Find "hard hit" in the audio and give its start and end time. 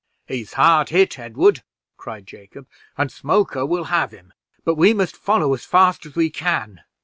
0.53-1.19